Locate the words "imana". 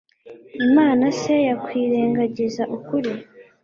0.65-1.05